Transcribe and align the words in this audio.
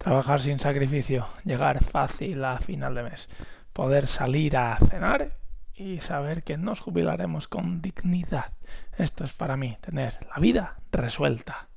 trabajar 0.00 0.40
sin 0.40 0.58
sacrificio, 0.58 1.26
llegar 1.44 1.84
fácil 1.84 2.42
a 2.42 2.58
final 2.58 2.94
de 2.94 3.02
mes, 3.02 3.28
poder 3.74 4.06
salir 4.06 4.56
a 4.56 4.78
cenar 4.78 5.32
y 5.74 6.00
saber 6.00 6.42
que 6.42 6.56
nos 6.56 6.80
jubilaremos 6.80 7.48
con 7.48 7.82
dignidad. 7.82 8.54
Esto 8.96 9.24
es 9.24 9.34
para 9.34 9.58
mí, 9.58 9.76
tener 9.82 10.18
la 10.34 10.40
vida 10.40 10.76
resuelta. 10.90 11.69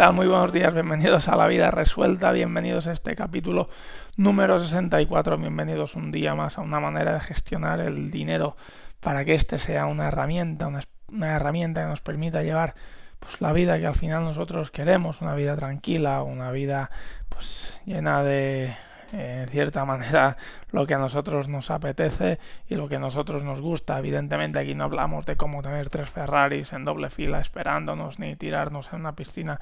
Muy 0.00 0.26
buenos 0.26 0.50
días, 0.50 0.72
bienvenidos 0.72 1.28
a 1.28 1.36
La 1.36 1.46
Vida 1.46 1.70
Resuelta, 1.70 2.32
bienvenidos 2.32 2.86
a 2.86 2.92
este 2.92 3.14
capítulo 3.14 3.68
número 4.16 4.58
64, 4.58 5.36
bienvenidos 5.36 5.94
un 5.94 6.10
día 6.10 6.34
más 6.34 6.56
a 6.56 6.62
una 6.62 6.80
manera 6.80 7.12
de 7.12 7.20
gestionar 7.20 7.80
el 7.80 8.10
dinero 8.10 8.56
para 9.00 9.26
que 9.26 9.34
este 9.34 9.58
sea 9.58 9.84
una 9.84 10.08
herramienta, 10.08 10.68
una, 10.68 10.80
una 11.12 11.36
herramienta 11.36 11.82
que 11.82 11.88
nos 11.88 12.00
permita 12.00 12.42
llevar 12.42 12.74
pues, 13.20 13.42
la 13.42 13.52
vida 13.52 13.78
que 13.78 13.86
al 13.86 13.94
final 13.94 14.24
nosotros 14.24 14.70
queremos, 14.70 15.20
una 15.20 15.34
vida 15.34 15.54
tranquila, 15.54 16.22
una 16.22 16.50
vida 16.50 16.90
pues, 17.28 17.78
llena 17.84 18.22
de, 18.24 18.74
en 19.12 19.48
cierta 19.48 19.84
manera 19.86 20.36
lo 20.70 20.86
que 20.86 20.94
a 20.94 20.98
nosotros 20.98 21.48
nos 21.48 21.70
apetece 21.70 22.38
y 22.68 22.74
lo 22.74 22.88
que 22.88 22.96
a 22.96 23.00
nosotros 23.00 23.42
nos 23.42 23.60
gusta. 23.60 23.98
Evidentemente 23.98 24.58
aquí 24.58 24.74
no 24.74 24.84
hablamos 24.84 25.26
de 25.26 25.36
cómo 25.36 25.62
tener 25.62 25.90
tres 25.90 26.10
Ferraris 26.10 26.72
en 26.72 26.84
doble 26.84 27.10
fila 27.10 27.40
esperándonos 27.40 28.18
ni 28.18 28.36
tirarnos 28.36 28.92
en 28.92 29.00
una 29.00 29.14
piscina 29.14 29.60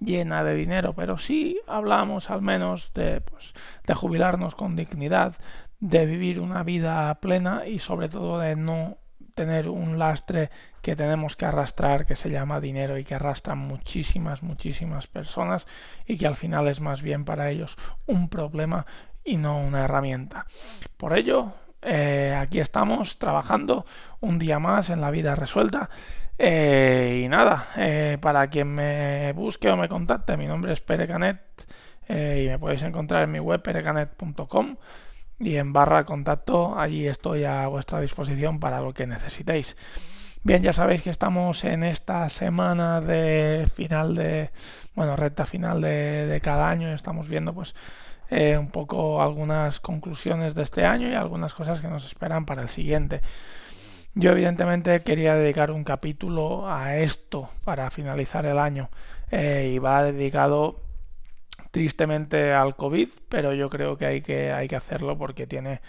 llena 0.00 0.44
de 0.44 0.54
dinero, 0.54 0.92
pero 0.92 1.18
sí 1.18 1.58
hablamos 1.66 2.30
al 2.30 2.42
menos 2.42 2.92
de, 2.94 3.22
pues, 3.22 3.54
de 3.86 3.94
jubilarnos 3.94 4.54
con 4.54 4.76
dignidad, 4.76 5.36
de 5.80 6.06
vivir 6.06 6.40
una 6.40 6.62
vida 6.62 7.14
plena 7.20 7.66
y 7.66 7.78
sobre 7.78 8.08
todo 8.08 8.38
de 8.38 8.56
no 8.56 8.98
tener 9.36 9.68
un 9.68 9.98
lastre 9.98 10.50
que 10.82 10.96
tenemos 10.96 11.36
que 11.36 11.44
arrastrar 11.44 12.06
que 12.06 12.16
se 12.16 12.30
llama 12.30 12.58
dinero 12.58 12.98
y 12.98 13.04
que 13.04 13.14
arrastran 13.14 13.58
muchísimas, 13.58 14.42
muchísimas 14.42 15.06
personas 15.06 15.66
y 16.06 16.16
que 16.16 16.26
al 16.26 16.36
final 16.36 16.66
es 16.66 16.80
más 16.80 17.02
bien 17.02 17.24
para 17.24 17.50
ellos 17.50 17.76
un 18.06 18.28
problema 18.28 18.86
y 19.22 19.36
no 19.36 19.60
una 19.60 19.84
herramienta. 19.84 20.46
Por 20.96 21.16
ello, 21.16 21.52
eh, 21.82 22.34
aquí 22.36 22.60
estamos 22.60 23.18
trabajando 23.18 23.84
un 24.20 24.38
día 24.38 24.58
más 24.58 24.88
en 24.90 25.00
la 25.00 25.10
vida 25.10 25.34
resuelta. 25.34 25.90
Eh, 26.38 27.22
y 27.24 27.28
nada, 27.28 27.68
eh, 27.76 28.18
para 28.20 28.48
quien 28.48 28.68
me 28.68 29.32
busque 29.32 29.70
o 29.70 29.76
me 29.76 29.88
contacte, 29.88 30.36
mi 30.36 30.46
nombre 30.46 30.72
es 30.72 30.80
Perecanet 30.80 31.40
eh, 32.08 32.44
y 32.44 32.48
me 32.48 32.58
podéis 32.58 32.82
encontrar 32.82 33.24
en 33.24 33.32
mi 33.32 33.38
web 33.38 33.62
perecanet.com 33.62 34.76
y 35.38 35.56
en 35.56 35.72
barra 35.72 36.04
contacto 36.04 36.78
allí 36.78 37.06
estoy 37.06 37.44
a 37.44 37.66
vuestra 37.68 38.00
disposición 38.00 38.60
para 38.60 38.80
lo 38.80 38.94
que 38.94 39.06
necesitéis. 39.06 39.76
Bien, 40.42 40.62
ya 40.62 40.72
sabéis 40.72 41.02
que 41.02 41.10
estamos 41.10 41.64
en 41.64 41.82
esta 41.82 42.28
semana 42.28 43.00
de 43.00 43.68
final 43.74 44.14
de, 44.14 44.50
bueno, 44.94 45.16
recta 45.16 45.44
final 45.44 45.80
de, 45.80 46.26
de 46.26 46.40
cada 46.40 46.68
año 46.70 46.92
estamos 46.92 47.28
viendo 47.28 47.52
pues 47.52 47.74
eh, 48.30 48.58
un 48.58 48.68
poco 48.70 49.22
algunas 49.22 49.78
conclusiones 49.78 50.54
de 50.54 50.62
este 50.62 50.84
año 50.84 51.08
y 51.08 51.14
algunas 51.14 51.54
cosas 51.54 51.80
que 51.80 51.88
nos 51.88 52.04
esperan 52.04 52.44
para 52.44 52.62
el 52.62 52.68
siguiente. 52.68 53.20
Yo 54.14 54.32
evidentemente 54.32 55.00
quería 55.02 55.34
dedicar 55.34 55.70
un 55.70 55.84
capítulo 55.84 56.68
a 56.68 56.96
esto 56.96 57.48
para 57.64 57.90
finalizar 57.90 58.46
el 58.46 58.58
año 58.58 58.88
eh, 59.30 59.70
y 59.74 59.78
va 59.78 60.02
dedicado 60.02 60.80
tristemente 61.76 62.54
al 62.54 62.74
COVID, 62.74 63.06
pero 63.28 63.52
yo 63.52 63.68
creo 63.68 63.98
que 63.98 64.06
hay 64.06 64.22
que, 64.22 64.50
hay 64.50 64.66
que 64.66 64.76
hacerlo 64.76 65.18
porque 65.18 65.46
tiene, 65.46 65.82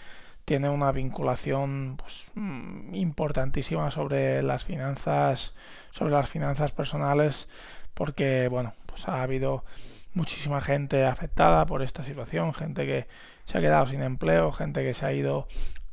tiene 0.44 0.68
una 0.68 0.92
vinculación 0.92 1.96
pues, 1.96 2.26
mm, 2.34 2.94
importantísima 2.94 3.90
sobre 3.90 4.42
las 4.42 4.64
finanzas, 4.64 5.54
sobre 5.90 6.12
las 6.12 6.28
finanzas 6.28 6.72
personales, 6.72 7.48
porque 7.94 8.48
bueno, 8.48 8.74
pues 8.84 9.08
ha 9.08 9.22
habido 9.22 9.64
muchísima 10.12 10.60
gente 10.60 11.06
afectada 11.06 11.64
por 11.64 11.80
esta 11.80 12.04
situación, 12.04 12.52
gente 12.52 12.84
que 12.84 13.06
se 13.46 13.56
ha 13.56 13.62
quedado 13.62 13.86
sin 13.86 14.02
empleo, 14.02 14.52
gente 14.52 14.82
que 14.82 14.92
se 14.92 15.06
ha 15.06 15.12
ido 15.14 15.48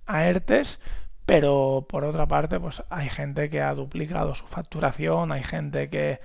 a 0.07 0.25
ERTES, 0.25 0.81
pero 1.25 1.85
por 1.87 2.03
otra 2.03 2.25
parte, 2.25 2.59
pues 2.59 2.83
hay 2.89 3.07
gente 3.07 3.49
que 3.49 3.61
ha 3.61 3.73
duplicado 3.73 4.35
su 4.35 4.45
facturación, 4.45 5.31
hay 5.31 5.43
gente 5.43 5.89
que 5.89 6.19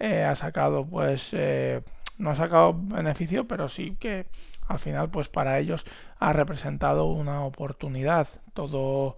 eh, 0.00 0.24
ha 0.24 0.34
sacado 0.34 0.84
pues 0.84 1.28
eh, 1.34 1.82
no 2.18 2.30
ha 2.30 2.34
sacado 2.34 2.74
beneficio, 2.76 3.46
pero 3.46 3.68
sí 3.68 3.96
que 3.98 4.26
al 4.68 4.78
final, 4.78 5.10
pues 5.10 5.28
para 5.28 5.58
ellos 5.58 5.84
ha 6.18 6.32
representado 6.32 7.06
una 7.06 7.44
oportunidad. 7.44 8.28
Todo, 8.54 9.16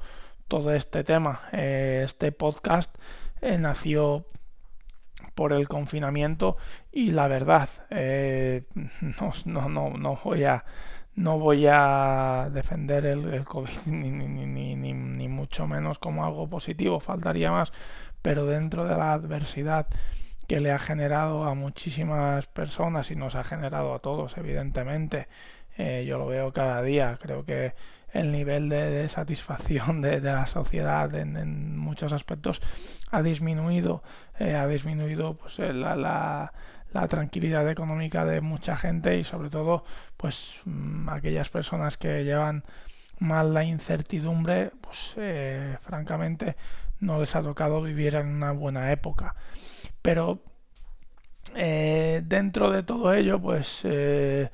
todo 0.48 0.72
este 0.74 1.04
tema, 1.04 1.42
eh, 1.52 2.02
este 2.04 2.32
podcast 2.32 2.94
eh, 3.40 3.58
nació 3.58 4.26
por 5.34 5.52
el 5.52 5.68
confinamiento 5.68 6.56
y 6.92 7.10
la 7.10 7.28
verdad, 7.28 7.68
eh, 7.90 8.64
no, 9.20 9.32
no, 9.44 9.68
no, 9.68 9.90
no 9.90 10.20
voy 10.22 10.44
a 10.44 10.64
no 11.16 11.38
voy 11.38 11.66
a 11.70 12.50
defender 12.52 13.06
el, 13.06 13.32
el 13.32 13.44
COVID 13.44 13.70
ni, 13.86 14.10
ni, 14.10 14.26
ni, 14.26 14.74
ni, 14.74 14.92
ni 14.92 15.28
mucho 15.28 15.68
menos 15.68 15.98
como 16.00 16.24
algo 16.24 16.48
positivo, 16.48 16.98
faltaría 16.98 17.52
más, 17.52 17.72
pero 18.20 18.46
dentro 18.46 18.84
de 18.84 18.96
la 18.96 19.12
adversidad 19.12 19.86
que 20.46 20.60
le 20.60 20.72
ha 20.72 20.78
generado 20.78 21.44
a 21.44 21.54
muchísimas 21.54 22.46
personas 22.46 23.10
y 23.10 23.16
nos 23.16 23.34
ha 23.34 23.44
generado 23.44 23.94
a 23.94 23.98
todos, 24.00 24.36
evidentemente. 24.36 25.28
Eh, 25.76 26.04
yo 26.06 26.18
lo 26.18 26.26
veo 26.26 26.52
cada 26.52 26.82
día. 26.82 27.18
Creo 27.20 27.44
que 27.44 27.74
el 28.14 28.30
nivel 28.30 28.68
de, 28.68 29.08
satisfacción 29.08 30.00
de, 30.00 30.20
la 30.20 30.46
sociedad 30.46 31.12
en, 31.14 31.36
en, 31.36 31.76
muchos 31.76 32.12
aspectos 32.12 32.62
ha 33.10 33.22
disminuido. 33.22 34.02
Eh, 34.38 34.54
ha 34.54 34.66
disminuido 34.66 35.34
pues, 35.34 35.58
eh, 35.58 35.72
la, 35.72 35.96
la, 35.96 37.08
tranquilidad 37.08 37.68
económica 37.68 38.24
de 38.24 38.40
mucha 38.40 38.76
gente 38.76 39.18
y 39.18 39.24
sobre 39.24 39.50
todo 39.50 39.84
pues 40.16 40.60
mmm, 40.64 41.08
aquellas 41.08 41.50
personas 41.50 41.96
que 41.96 42.24
llevan 42.24 42.62
mal 43.18 43.52
la 43.52 43.64
incertidumbre, 43.64 44.70
pues 44.80 45.14
eh, 45.16 45.76
francamente 45.80 46.56
no 47.04 47.20
les 47.20 47.36
ha 47.36 47.42
tocado 47.42 47.82
vivir 47.82 48.16
en 48.16 48.26
una 48.28 48.52
buena 48.52 48.90
época. 48.92 49.34
Pero 50.02 50.42
eh, 51.54 52.22
dentro 52.24 52.70
de 52.70 52.82
todo 52.82 53.12
ello, 53.14 53.40
pues 53.40 53.80
eh, 53.84 54.50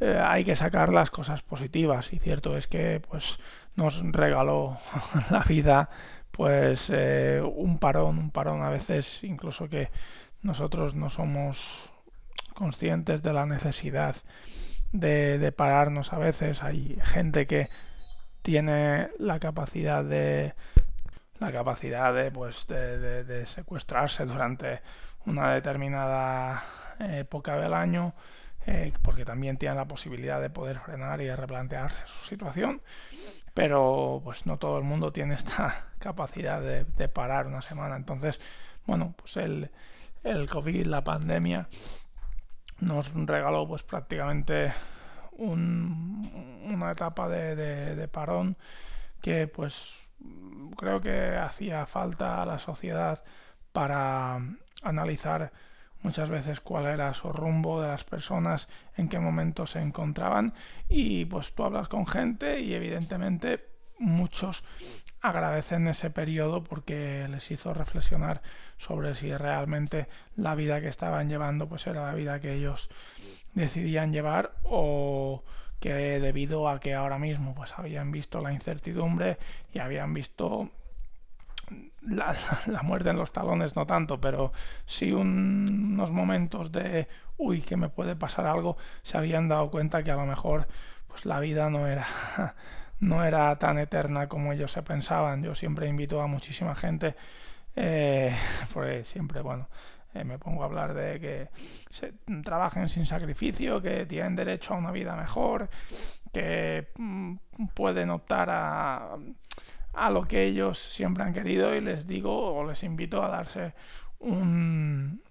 eh, 0.00 0.20
hay 0.22 0.44
que 0.44 0.56
sacar 0.56 0.92
las 0.92 1.10
cosas 1.10 1.42
positivas. 1.42 2.12
Y 2.12 2.18
cierto 2.18 2.56
es 2.56 2.66
que 2.66 3.00
pues 3.00 3.38
nos 3.76 4.00
regaló 4.12 4.78
la 5.30 5.40
vida 5.40 5.88
pues 6.30 6.90
un 6.90 7.78
parón, 7.78 8.18
un 8.18 8.30
parón 8.32 8.62
a 8.62 8.68
veces 8.68 9.22
incluso 9.22 9.68
que 9.68 9.90
nosotros 10.42 10.96
no 10.96 11.08
somos 11.08 11.92
conscientes 12.54 13.22
de 13.22 13.32
la 13.32 13.46
necesidad 13.46 14.16
de, 14.92 15.38
de 15.38 15.52
pararnos 15.52 16.12
a 16.12 16.18
veces. 16.18 16.62
Hay 16.64 16.98
gente 17.04 17.46
que 17.46 17.68
tiene 18.42 19.10
la 19.18 19.38
capacidad 19.38 20.04
de 20.04 20.54
la 21.44 21.52
capacidad 21.52 22.14
de, 22.14 22.30
pues, 22.30 22.66
de, 22.66 22.98
de, 22.98 23.24
de 23.24 23.46
secuestrarse 23.46 24.24
durante 24.24 24.80
una 25.26 25.52
determinada 25.52 26.62
época 26.98 27.56
del 27.56 27.74
año, 27.74 28.14
eh, 28.66 28.92
porque 29.02 29.26
también 29.26 29.58
tienen 29.58 29.76
la 29.76 29.84
posibilidad 29.86 30.40
de 30.40 30.48
poder 30.48 30.78
frenar 30.78 31.20
y 31.20 31.30
replantearse 31.34 32.02
su 32.06 32.24
situación, 32.26 32.80
pero 33.52 34.22
pues 34.24 34.46
no 34.46 34.58
todo 34.58 34.78
el 34.78 34.84
mundo 34.84 35.12
tiene 35.12 35.34
esta 35.34 35.84
capacidad 35.98 36.62
de, 36.62 36.84
de 36.84 37.08
parar 37.08 37.46
una 37.46 37.60
semana. 37.60 37.96
Entonces, 37.96 38.40
bueno, 38.86 39.14
pues 39.16 39.36
el, 39.36 39.70
el 40.22 40.48
COVID, 40.48 40.86
la 40.86 41.04
pandemia, 41.04 41.68
nos 42.80 43.12
regaló 43.12 43.68
pues 43.68 43.82
prácticamente 43.82 44.72
un, 45.32 46.62
una 46.64 46.90
etapa 46.92 47.28
de, 47.28 47.54
de, 47.54 47.96
de 47.96 48.08
parón 48.08 48.56
que 49.20 49.46
pues 49.46 50.03
creo 50.76 51.00
que 51.00 51.36
hacía 51.36 51.86
falta 51.86 52.42
a 52.42 52.46
la 52.46 52.58
sociedad 52.58 53.22
para 53.72 54.40
analizar 54.82 55.52
muchas 56.02 56.28
veces 56.28 56.60
cuál 56.60 56.86
era 56.86 57.14
su 57.14 57.32
rumbo 57.32 57.80
de 57.80 57.88
las 57.88 58.04
personas, 58.04 58.68
en 58.96 59.08
qué 59.08 59.18
momento 59.18 59.66
se 59.66 59.80
encontraban. 59.80 60.52
Y 60.88 61.24
pues 61.24 61.54
tú 61.54 61.64
hablas 61.64 61.88
con 61.88 62.06
gente 62.06 62.60
y 62.60 62.74
evidentemente 62.74 63.68
muchos 63.98 64.64
agradecen 65.20 65.88
ese 65.88 66.10
periodo 66.10 66.62
porque 66.62 67.26
les 67.28 67.50
hizo 67.50 67.72
reflexionar 67.72 68.42
sobre 68.76 69.14
si 69.14 69.34
realmente 69.34 70.08
la 70.36 70.54
vida 70.54 70.80
que 70.80 70.88
estaban 70.88 71.28
llevando 71.28 71.68
pues 71.68 71.86
era 71.86 72.04
la 72.04 72.14
vida 72.14 72.40
que 72.40 72.52
ellos 72.52 72.90
decidían 73.54 74.12
llevar 74.12 74.56
o 74.64 75.42
que 75.84 76.18
debido 76.18 76.66
a 76.70 76.80
que 76.80 76.94
ahora 76.94 77.18
mismo 77.18 77.54
pues 77.54 77.74
habían 77.76 78.10
visto 78.10 78.40
la 78.40 78.54
incertidumbre 78.54 79.36
y 79.74 79.80
habían 79.80 80.14
visto 80.14 80.70
la, 82.00 82.34
muerte 82.82 83.10
en 83.10 83.18
los 83.18 83.34
talones 83.34 83.76
no 83.76 83.84
tanto, 83.84 84.18
pero 84.18 84.50
sí 84.86 85.12
unos 85.12 86.10
momentos 86.10 86.72
de 86.72 87.06
uy 87.36 87.60
que 87.60 87.76
me 87.76 87.90
puede 87.90 88.16
pasar 88.16 88.46
algo, 88.46 88.78
se 89.02 89.18
habían 89.18 89.46
dado 89.46 89.70
cuenta 89.70 90.02
que 90.02 90.10
a 90.10 90.16
lo 90.16 90.24
mejor 90.24 90.68
pues 91.06 91.26
la 91.26 91.38
vida 91.38 91.68
no 91.68 91.86
era 91.86 92.06
no 93.00 93.22
era 93.22 93.54
tan 93.56 93.76
eterna 93.78 94.26
como 94.26 94.54
ellos 94.54 94.72
se 94.72 94.82
pensaban. 94.82 95.42
Yo 95.42 95.54
siempre 95.54 95.86
invito 95.86 96.22
a 96.22 96.26
muchísima 96.26 96.74
gente, 96.74 97.14
eh, 97.76 98.34
porque 98.72 99.04
siempre, 99.04 99.42
bueno, 99.42 99.68
eh, 100.14 100.24
me 100.24 100.38
pongo 100.38 100.62
a 100.62 100.66
hablar 100.66 100.94
de 100.94 101.20
que 101.20 101.48
trabajen 102.42 102.88
sin 102.88 103.06
sacrificio, 103.06 103.82
que 103.82 104.06
tienen 104.06 104.36
derecho 104.36 104.74
a 104.74 104.78
una 104.78 104.92
vida 104.92 105.16
mejor, 105.16 105.68
que 106.32 106.88
mm, 106.96 107.36
pueden 107.74 108.10
optar 108.10 108.48
a, 108.50 109.16
lo 110.10 110.22
que 110.26 110.44
ellos 110.44 110.78
siempre 110.78 111.24
han 111.24 111.32
querido 111.32 111.74
y 111.74 111.80
les 111.80 112.06
digo 112.06 112.54
o 112.54 112.64
les 112.66 112.82
invito 112.82 113.22
a 113.22 113.28
darse 113.28 113.74
un, 114.18 115.22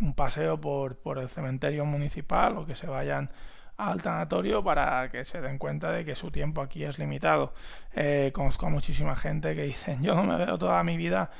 un 0.00 0.14
paseo 0.14 0.60
por, 0.60 0.96
por 0.98 1.18
el 1.18 1.28
cementerio 1.28 1.84
municipal 1.84 2.56
o 2.58 2.66
que 2.66 2.74
se 2.74 2.86
vayan 2.86 3.30
al 3.76 4.02
tanatorio 4.02 4.62
para 4.64 5.10
que 5.10 5.24
se 5.24 5.40
den 5.40 5.58
cuenta 5.58 5.90
de 5.90 6.04
que 6.04 6.14
su 6.14 6.30
tiempo 6.30 6.62
aquí 6.62 6.84
es 6.84 6.98
limitado. 6.98 7.52
Eh, 7.94 8.30
conozco 8.34 8.66
a 8.66 8.70
muchísima 8.70 9.14
gente 9.16 9.54
que 9.54 9.62
dicen 9.62 10.02
yo 10.02 10.14
no 10.14 10.24
me 10.24 10.36
veo 10.36 10.58
toda 10.58 10.82
mi 10.82 10.96
vida 10.96 11.30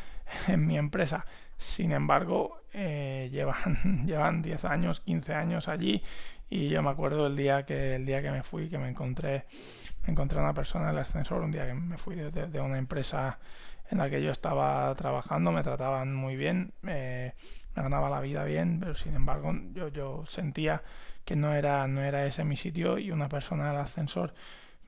en 0.49 0.67
mi 0.67 0.77
empresa. 0.77 1.25
Sin 1.57 1.93
embargo, 1.93 2.61
eh, 2.73 3.29
llevan, 3.33 4.07
llevan 4.07 4.43
10 4.43 4.65
años, 4.65 5.01
15 5.01 5.35
años 5.35 5.69
allí 5.69 6.03
y 6.49 6.69
yo 6.69 6.83
me 6.83 6.91
acuerdo 6.91 7.27
el 7.27 7.37
día 7.37 7.65
que, 7.65 7.97
el 7.97 8.07
día 8.07 8.23
que 8.23 8.31
me 8.31 8.43
fui, 8.43 8.69
que 8.69 8.79
me 8.79 8.89
encontré, 8.89 9.47
me 10.05 10.13
encontré 10.13 10.39
una 10.39 10.55
persona 10.55 10.87
en 10.87 10.91
el 10.93 10.99
ascensor, 10.99 11.43
un 11.43 11.51
día 11.51 11.67
que 11.67 11.75
me 11.75 11.97
fui 11.99 12.17
de, 12.17 12.61
una 12.61 12.79
empresa 12.79 13.39
en 13.91 13.99
la 13.99 14.11
que 14.11 14.23
yo 14.23 14.31
estaba 14.31 14.95
trabajando, 14.95 15.53
me 15.53 15.63
trataban 15.63 16.15
muy 16.15 16.37
bien, 16.37 16.73
me 16.83 17.35
ganaba 17.75 18.11
la 18.11 18.21
vida 18.21 18.45
bien, 18.45 18.79
pero 18.81 18.95
sin 18.95 19.15
embargo 19.15 19.53
yo, 19.73 19.89
yo 19.89 20.25
sentía 20.27 20.83
que 21.25 21.37
no 21.37 21.53
era, 21.53 21.87
no 21.89 22.01
era 22.03 22.27
ese 22.27 22.45
mi 22.45 22.57
sitio 22.57 22.99
y 22.99 23.11
una 23.11 23.29
persona 23.29 23.71
del 23.71 23.81
ascensor 23.81 24.33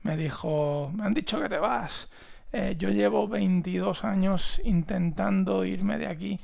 me 0.01 0.15
dijo, 0.15 0.91
me 0.93 1.05
han 1.05 1.13
dicho 1.13 1.41
que 1.41 1.49
te 1.49 1.57
vas. 1.57 2.09
Eh, 2.51 2.75
yo 2.77 2.89
llevo 2.89 3.27
22 3.27 4.03
años 4.03 4.59
intentando 4.63 5.65
irme 5.65 5.97
de 5.97 6.07
aquí 6.07 6.39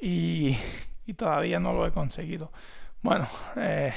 y, 0.00 0.56
todavía 1.16 1.58
no 1.58 1.72
lo 1.72 1.86
he 1.86 1.90
conseguido. 1.90 2.52
Bueno, 3.02 3.26
eh, 3.56 3.92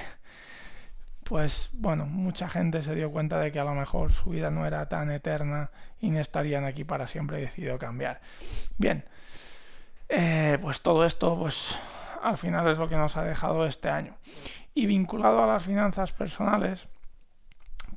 pues 1.23 1.69
bueno, 1.73 2.05
mucha 2.05 2.49
gente 2.49 2.81
se 2.81 2.95
dio 2.95 3.11
cuenta 3.11 3.39
de 3.39 3.51
que 3.51 3.59
a 3.59 3.65
lo 3.65 3.75
mejor 3.75 4.13
su 4.13 4.31
vida 4.31 4.49
no 4.49 4.65
era 4.65 4.87
tan 4.89 5.11
eterna 5.11 5.69
y 5.99 6.09
no 6.09 6.19
estarían 6.19 6.65
aquí 6.65 6.83
para 6.83 7.05
siempre 7.05 7.39
y 7.39 7.41
decidió 7.41 7.77
cambiar. 7.77 8.21
Bien, 8.77 9.05
eh, 10.09 10.57
pues 10.61 10.81
todo 10.81 11.05
esto 11.05 11.37
pues 11.37 11.77
al 12.23 12.37
final 12.37 12.67
es 12.67 12.77
lo 12.77 12.89
que 12.89 12.95
nos 12.95 13.15
ha 13.17 13.23
dejado 13.23 13.65
este 13.65 13.89
año. 13.89 14.15
Y 14.73 14.85
vinculado 14.85 15.43
a 15.43 15.47
las 15.47 15.65
finanzas 15.65 16.13
personales, 16.13 16.87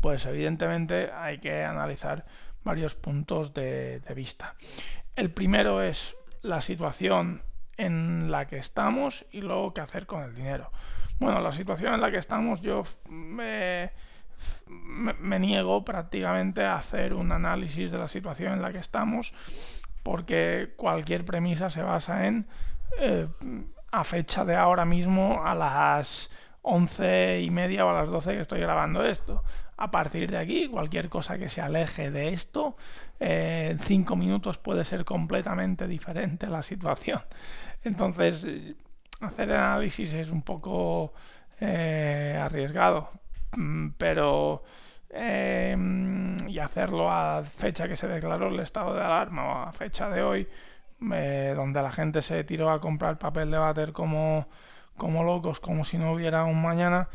pues 0.00 0.26
evidentemente 0.26 1.10
hay 1.12 1.38
que 1.38 1.64
analizar 1.64 2.24
varios 2.64 2.94
puntos 2.94 3.54
de, 3.54 4.02
vista. 4.14 4.54
El 5.16 5.30
primero 5.30 5.82
es 5.82 6.16
la 6.42 6.60
situación 6.60 7.42
en 7.76 8.30
la 8.30 8.46
que 8.46 8.58
estamos 8.58 9.26
y 9.30 9.40
luego 9.40 9.72
qué 9.72 9.80
hacer 9.80 10.06
con 10.06 10.22
el 10.22 10.34
dinero. 10.34 10.70
Bueno, 11.18 11.40
la 11.40 11.52
situación 11.52 11.94
en 11.94 12.00
la 12.00 12.10
que 12.10 12.18
estamos 12.18 12.60
yo 12.60 12.84
me, 13.08 13.90
me, 14.66 15.38
niego 15.38 15.84
prácticamente 15.84 16.64
a 16.64 16.76
hacer 16.76 17.14
un 17.14 17.32
análisis 17.32 17.90
de 17.90 17.98
la 17.98 18.08
situación 18.08 18.54
en 18.54 18.62
la 18.62 18.72
que 18.72 18.78
estamos 18.78 19.34
porque 20.02 20.72
cualquier 20.76 21.24
premisa 21.24 21.68
se 21.68 21.82
basa 21.82 22.26
en 22.26 22.46
eh, 22.98 23.28
a 23.92 24.04
fecha 24.04 24.44
de 24.44 24.56
ahora 24.56 24.84
mismo 24.84 25.42
a 25.44 25.54
las 25.54 26.30
once 26.62 27.40
y 27.40 27.50
media 27.50 27.86
o 27.86 27.90
a 27.90 27.94
las 27.94 28.08
12 28.08 28.34
que 28.34 28.40
estoy 28.40 28.60
grabando 28.60 29.04
esto. 29.04 29.42
A 29.80 29.90
partir 29.90 30.30
de 30.30 30.38
aquí, 30.38 30.68
cualquier 30.68 31.08
cosa 31.08 31.38
que 31.38 31.48
se 31.48 31.60
aleje 31.62 32.10
de 32.10 32.28
esto, 32.34 32.76
eh, 33.18 33.68
en 33.72 33.78
cinco 33.78 34.14
minutos 34.16 34.58
puede 34.58 34.84
ser 34.84 35.04
completamente 35.04 35.86
diferente 35.88 36.46
la 36.48 36.62
situación. 36.62 37.22
Entonces, 37.82 38.46
hacer 39.20 39.52
análisis 39.52 40.12
es 40.14 40.30
un 40.30 40.42
poco 40.42 41.14
eh, 41.60 42.38
arriesgado, 42.40 43.10
mm, 43.56 43.90
pero 43.98 44.62
em, 45.10 46.36
y 46.48 46.58
hacerlo 46.58 47.10
a 47.10 47.42
fecha 47.42 47.88
que 47.88 47.96
se 47.96 48.06
declaró 48.08 48.48
el 48.48 48.60
estado 48.60 48.94
de 48.94 49.02
alarma 49.02 49.44
o 49.48 49.68
a 49.68 49.72
fecha 49.72 50.08
de 50.10 50.22
hoy, 50.22 50.48
eh, 51.12 51.52
donde 51.56 51.82
la 51.82 51.90
gente 51.90 52.22
se 52.22 52.44
tiró 52.44 52.70
a 52.70 52.80
comprar 52.80 53.18
papel 53.18 53.50
de 53.50 53.58
váter 53.58 53.92
como 53.92 54.46
como 54.96 55.24
locos, 55.24 55.60
como 55.60 55.84
si 55.84 55.96
no 55.98 56.12
hubiera 56.12 56.44
un 56.44 56.60
mañana, 56.62 57.08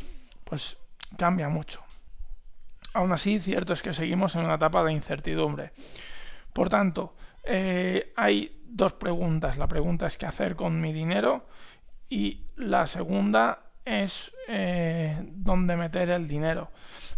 pues 0.44 0.78
cambia 1.16 1.48
mucho. 1.48 1.85
Aún 2.96 3.12
así, 3.12 3.38
cierto 3.40 3.74
es 3.74 3.82
que 3.82 3.92
seguimos 3.92 4.36
en 4.36 4.46
una 4.46 4.54
etapa 4.54 4.82
de 4.82 4.90
incertidumbre. 4.90 5.70
Por 6.54 6.70
tanto, 6.70 7.14
eh, 7.44 8.14
hay 8.16 8.62
dos 8.64 8.94
preguntas. 8.94 9.58
La 9.58 9.68
pregunta 9.68 10.06
es 10.06 10.16
qué 10.16 10.24
hacer 10.24 10.56
con 10.56 10.80
mi 10.80 10.94
dinero 10.94 11.46
y 12.08 12.46
la 12.56 12.86
segunda 12.86 13.58
es 13.84 14.32
eh, 14.48 15.14
dónde 15.30 15.76
meter 15.76 16.08
el 16.08 16.26
dinero. 16.26 16.70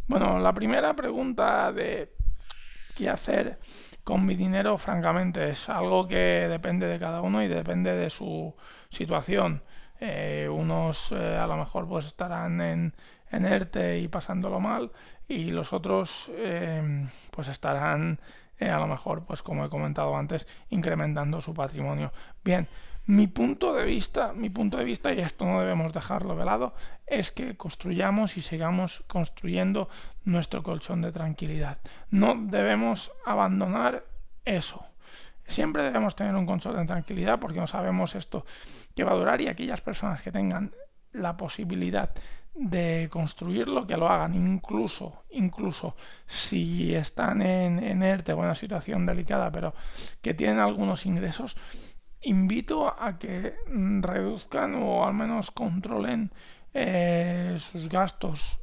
Bueno, 0.08 0.40
la 0.40 0.52
primera 0.52 0.94
pregunta 0.96 1.70
de 1.70 2.12
qué 2.96 3.08
hacer 3.08 3.60
con 4.02 4.26
mi 4.26 4.34
dinero, 4.34 4.78
francamente, 4.78 5.50
es 5.50 5.68
algo 5.68 6.08
que 6.08 6.48
depende 6.50 6.88
de 6.88 6.98
cada 6.98 7.22
uno 7.22 7.40
y 7.40 7.46
depende 7.46 7.94
de 7.94 8.10
su 8.10 8.52
situación. 8.88 9.62
Eh, 10.00 10.48
unos 10.50 11.12
a 11.12 11.46
lo 11.46 11.56
mejor 11.56 11.86
pues 11.88 12.06
estarán 12.06 12.60
en, 12.60 12.94
en, 13.30 13.46
ERTE 13.46 13.98
y 13.98 14.08
pasándolo 14.08 14.60
mal 14.60 14.90
y 15.28 15.50
los 15.50 15.72
otros 15.72 16.30
eh, 16.34 17.06
pues 17.30 17.48
estarán 17.48 18.18
a 18.60 18.78
lo 18.78 18.86
mejor 18.88 19.24
pues 19.24 19.42
como 19.42 19.64
he 19.64 19.68
comentado 19.68 20.16
antes 20.16 20.46
incrementando 20.70 21.40
su 21.40 21.54
patrimonio. 21.54 22.12
Bien, 22.42 22.68
mi 23.08 23.26
punto 23.26 23.72
de 23.72 23.84
vista, 23.86 24.34
mi 24.34 24.50
punto 24.50 24.76
de 24.76 24.84
vista, 24.84 25.14
y 25.14 25.20
esto 25.20 25.46
no 25.46 25.60
debemos 25.60 25.94
dejarlo 25.94 26.36
de 26.36 26.44
lado, 26.44 26.74
es 27.06 27.30
que 27.30 27.56
construyamos 27.56 28.36
y 28.36 28.40
sigamos 28.40 29.02
construyendo 29.06 29.88
nuestro 30.24 30.62
colchón 30.62 31.00
de 31.00 31.10
tranquilidad. 31.10 31.78
No 32.10 32.34
debemos 32.36 33.10
abandonar 33.24 34.04
eso. 34.44 34.84
Siempre 35.46 35.84
debemos 35.84 36.16
tener 36.16 36.34
un 36.34 36.44
control 36.44 36.76
de 36.76 36.84
tranquilidad 36.84 37.40
porque 37.40 37.60
no 37.60 37.66
sabemos 37.66 38.14
esto 38.14 38.44
que 38.94 39.04
va 39.04 39.12
a 39.12 39.16
durar 39.16 39.40
y 39.40 39.48
aquellas 39.48 39.80
personas 39.80 40.20
que 40.20 40.30
tengan 40.30 40.72
la 41.12 41.38
posibilidad 41.38 42.10
de 42.54 43.08
construirlo, 43.10 43.86
que 43.86 43.96
lo 43.96 44.08
hagan. 44.08 44.34
Incluso, 44.34 45.24
incluso 45.30 45.96
si 46.26 46.94
están 46.94 47.42
en, 47.42 48.02
ERTE 48.02 48.32
o 48.32 48.38
en 48.38 48.44
una 48.44 48.54
situación 48.54 49.06
delicada, 49.06 49.50
pero 49.50 49.74
que 50.22 50.34
tienen 50.34 50.58
algunos 50.58 51.06
ingresos, 51.06 51.56
invito 52.20 52.88
a 52.88 53.18
que 53.18 53.54
reduzcan 54.00 54.74
o 54.74 55.04
al 55.06 55.14
menos 55.14 55.50
controlen 55.50 56.32
eh, 56.74 57.56
sus 57.58 57.88
gastos 57.88 58.58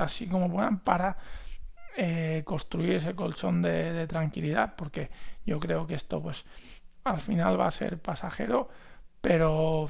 así 0.00 0.26
como 0.26 0.50
puedan 0.50 0.78
para 0.80 1.16
eh, 1.98 2.42
construir 2.44 2.96
ese 2.96 3.14
colchón 3.14 3.62
de, 3.62 4.06
tranquilidad, 4.06 4.74
porque 4.76 5.10
yo 5.46 5.58
creo 5.58 5.86
que 5.86 5.94
esto 5.94 6.22
pues 6.22 6.44
al 7.04 7.20
final 7.20 7.58
va 7.58 7.68
a 7.68 7.70
ser 7.70 7.98
pasajero, 7.98 8.68
pero 9.22 9.88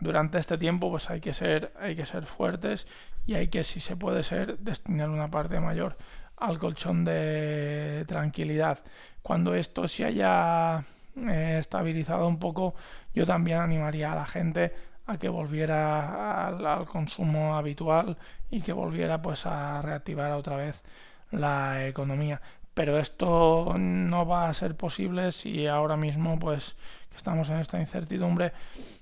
durante 0.00 0.38
este 0.38 0.58
tiempo 0.58 0.90
pues 0.90 1.10
hay 1.10 1.20
que 1.20 1.32
ser, 1.32 1.72
hay 1.80 1.96
que 1.96 2.06
ser 2.06 2.26
fuertes 2.26 2.86
y 3.26 3.34
hay 3.34 3.48
que, 3.48 3.64
si 3.64 3.80
se 3.80 3.96
puede 3.96 4.22
ser, 4.22 4.58
destinar 4.58 5.10
una 5.10 5.30
parte 5.30 5.60
mayor 5.60 5.96
al 6.36 6.58
colchón 6.58 7.04
de 7.04 8.04
tranquilidad. 8.06 8.78
Cuando 9.22 9.54
esto 9.54 9.88
se 9.88 10.04
haya 10.04 10.84
eh, 11.16 11.56
estabilizado 11.58 12.26
un 12.28 12.38
poco, 12.38 12.74
yo 13.14 13.26
también 13.26 13.58
animaría 13.58 14.12
a 14.12 14.16
la 14.16 14.26
gente 14.26 14.74
a 15.06 15.18
que 15.18 15.28
volviera 15.28 16.46
al, 16.48 16.86
consumo 16.86 17.56
habitual 17.56 18.16
y 18.50 18.60
que 18.60 18.72
volviera 18.72 19.20
pues 19.22 19.46
a 19.46 19.82
reactivar 19.82 20.32
otra 20.32 20.56
vez 20.56 20.84
la 21.30 21.86
economía 21.86 22.40
pero 22.78 22.96
esto 23.00 23.74
no 23.76 24.24
va 24.24 24.48
a 24.48 24.54
ser 24.54 24.76
posible 24.76 25.32
si 25.32 25.66
ahora 25.66 25.96
mismo 25.96 26.38
pues 26.38 26.76
estamos 27.18 27.50
en 27.50 27.58
esta 27.58 27.78
incertidumbre, 27.78 28.52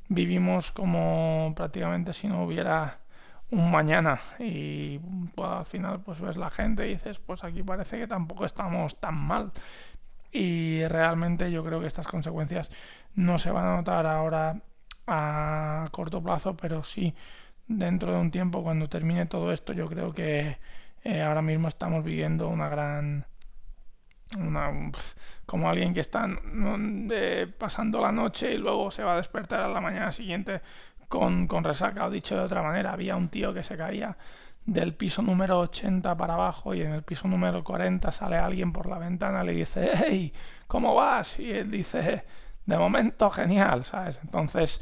vivimos 0.08 0.72
como 0.72 1.52
prácticamente 1.54 2.12
si 2.12 2.26
no 2.28 2.44
hubiera 2.44 2.98
un 3.50 3.70
mañana. 3.70 4.20
Y 4.38 4.98
pues, 5.34 5.50
al 5.50 5.66
final 5.66 6.00
pues 6.00 6.20
ves 6.20 6.36
la 6.36 6.50
gente 6.50 6.86
y 6.86 6.94
dices 6.94 7.18
pues 7.18 7.44
aquí 7.44 7.62
parece 7.62 7.98
que 7.98 8.06
tampoco 8.06 8.44
estamos 8.44 8.96
tan 9.00 9.16
mal. 9.16 9.52
Y 10.32 10.86
realmente 10.88 11.50
yo 11.50 11.64
creo 11.64 11.80
que 11.80 11.86
estas 11.86 12.06
consecuencias 12.06 12.68
no 13.14 13.38
se 13.38 13.50
van 13.50 13.66
a 13.66 13.76
notar 13.76 14.06
ahora 14.06 14.60
a 15.06 15.88
corto 15.92 16.22
plazo 16.22 16.56
pero 16.56 16.82
sí 16.82 17.14
dentro 17.68 18.12
de 18.12 18.18
un 18.20 18.30
tiempo 18.30 18.62
cuando 18.62 18.88
termine 18.88 19.26
todo 19.26 19.52
esto 19.52 19.72
yo 19.72 19.86
creo 19.88 20.12
que 20.12 20.58
eh, 21.04 21.22
ahora 21.22 21.42
mismo 21.42 21.68
estamos 21.68 22.04
viviendo 22.04 22.48
una 22.48 22.68
gran 22.68 23.24
una, 24.36 24.72
como 25.44 25.68
alguien 25.68 25.94
que 25.94 26.00
está 26.00 26.26
pasando 27.58 28.00
la 28.00 28.12
noche 28.12 28.54
y 28.54 28.58
luego 28.58 28.90
se 28.90 29.04
va 29.04 29.14
a 29.14 29.16
despertar 29.16 29.60
a 29.60 29.68
la 29.68 29.80
mañana 29.80 30.12
siguiente 30.12 30.60
con, 31.08 31.46
con 31.46 31.64
resaca, 31.64 32.06
o 32.06 32.10
dicho 32.10 32.36
de 32.36 32.42
otra 32.42 32.62
manera, 32.62 32.92
había 32.92 33.16
un 33.16 33.28
tío 33.28 33.54
que 33.54 33.62
se 33.62 33.76
caía 33.76 34.16
del 34.66 34.94
piso 34.94 35.22
número 35.22 35.60
80 35.60 36.16
para 36.16 36.34
abajo 36.34 36.74
y 36.74 36.82
en 36.82 36.92
el 36.92 37.02
piso 37.04 37.28
número 37.28 37.62
40 37.62 38.10
sale 38.10 38.36
alguien 38.36 38.72
por 38.72 38.86
la 38.86 38.98
ventana 38.98 39.44
le 39.44 39.52
dice, 39.52 39.90
hey, 39.94 40.32
¿cómo 40.66 40.94
vas? 40.94 41.38
Y 41.38 41.52
él 41.52 41.70
dice, 41.70 42.24
de 42.66 42.76
momento 42.76 43.30
genial, 43.30 43.84
¿sabes? 43.84 44.18
Entonces, 44.22 44.80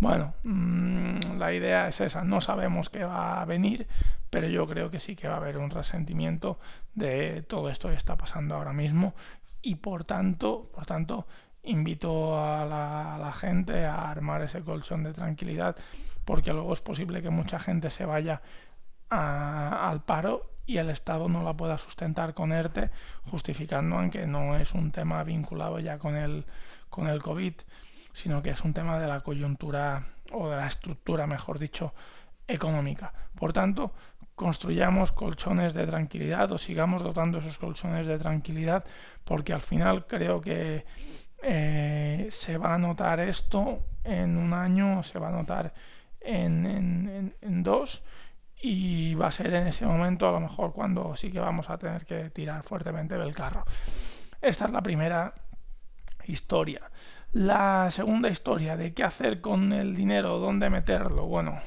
bueno, 0.00 0.34
mmm, 0.42 1.38
la 1.38 1.52
idea 1.52 1.88
es 1.88 2.00
esa, 2.00 2.24
no 2.24 2.40
sabemos 2.40 2.88
qué 2.88 3.04
va 3.04 3.40
a 3.40 3.44
venir, 3.44 3.86
pero 4.30 4.48
yo 4.48 4.66
creo 4.66 4.90
que 4.90 5.00
sí 5.00 5.14
que 5.14 5.28
va 5.28 5.34
a 5.34 5.38
haber 5.38 5.58
un 5.58 5.70
resentimiento 5.70 6.58
de 6.94 7.42
todo 7.42 7.68
esto 7.68 7.90
que 7.90 7.94
está 7.94 8.16
pasando 8.16 8.54
ahora 8.54 8.72
mismo 8.72 9.14
y 9.62 9.76
por 9.76 10.04
tanto, 10.04 10.70
por 10.74 10.86
tanto, 10.86 11.26
invito 11.62 12.38
a 12.38 12.64
la, 12.64 13.32
gente 13.32 13.84
a 13.84 14.10
armar 14.10 14.42
ese 14.42 14.62
colchón 14.62 15.02
de 15.02 15.12
tranquilidad 15.12 15.76
porque 16.24 16.52
luego 16.52 16.72
es 16.72 16.80
posible 16.80 17.22
que 17.22 17.30
mucha 17.30 17.58
gente 17.58 17.90
se 17.90 18.04
vaya 18.04 18.40
al 19.10 20.02
paro 20.02 20.50
y 20.64 20.78
el 20.78 20.90
Estado 20.90 21.28
no 21.28 21.42
la 21.42 21.54
pueda 21.54 21.78
sustentar 21.78 22.34
con 22.34 22.52
ERTE, 22.52 22.90
justificando 23.30 23.98
aunque 23.98 24.26
no 24.26 24.56
es 24.56 24.72
un 24.72 24.90
tema 24.90 25.22
vinculado 25.22 25.78
ya 25.78 25.98
con 25.98 26.16
el, 26.16 26.44
con 26.88 27.08
el 27.08 27.22
COVID, 27.22 27.54
sino 28.12 28.42
que 28.42 28.50
es 28.50 28.62
un 28.62 28.72
tema 28.72 28.98
de 28.98 29.06
la 29.06 29.20
coyuntura 29.20 30.04
o 30.32 30.48
de 30.48 30.56
la 30.56 30.66
estructura, 30.66 31.26
mejor 31.26 31.58
dicho, 31.58 31.92
económica. 32.48 33.12
Por 33.34 33.52
tanto, 33.52 33.92
construyamos 34.34 35.12
colchones 35.12 35.74
de 35.74 35.86
tranquilidad 35.86 36.52
o 36.52 36.58
sigamos 36.58 37.02
dotando 37.02 37.38
esos 37.38 37.58
colchones 37.58 38.06
de 38.06 38.18
tranquilidad, 38.18 38.84
porque 39.24 39.52
al 39.52 39.62
final 39.62 40.06
creo 40.06 40.40
que 40.40 40.84
eh, 41.42 42.28
se 42.30 42.58
va 42.58 42.74
a 42.74 42.78
notar 42.78 43.20
esto 43.20 43.82
en 44.04 44.36
un 44.36 44.52
año, 44.52 45.02
se 45.02 45.18
va 45.18 45.28
a 45.28 45.32
notar 45.32 45.72
en, 46.20 47.34
dos 47.62 48.04
y 48.60 49.14
va 49.14 49.28
a 49.28 49.30
ser 49.30 49.54
en 49.54 49.66
ese 49.66 49.86
momento 49.86 50.28
a 50.28 50.32
lo 50.32 50.40
mejor 50.40 50.72
cuando 50.72 51.14
sí 51.14 51.30
que 51.30 51.40
vamos 51.40 51.70
a 51.70 51.78
tener 51.78 52.04
que 52.04 52.30
tirar 52.30 52.62
fuertemente 52.62 53.16
del 53.16 53.34
carro. 53.34 53.64
Esta 54.40 54.66
es 54.66 54.72
la 54.72 54.82
primera 54.82 55.32
historia. 56.28 56.90
La 57.32 57.90
segunda 57.90 58.28
historia 58.28 58.76
de 58.76 58.94
qué 58.94 59.04
hacer 59.04 59.40
con 59.40 59.72
el 59.72 59.94
dinero, 59.94 60.38
dónde 60.38 60.70
meterlo. 60.70 61.26
Bueno, 61.26 61.60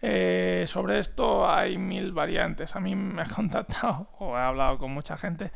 eh, 0.00 0.64
sobre 0.68 1.00
esto 1.00 1.50
hay 1.50 1.78
mil 1.78 2.12
variantes. 2.12 2.76
A 2.76 2.80
mí 2.80 2.94
me 2.94 3.22
he 3.22 3.26
contactado 3.34 4.10
o 4.18 4.36
he 4.36 4.40
hablado 4.40 4.78
con 4.78 4.92
mucha 4.92 5.16
gente 5.16 5.50